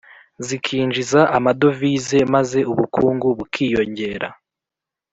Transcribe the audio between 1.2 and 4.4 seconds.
amadovize maze ubukungu bukiyongera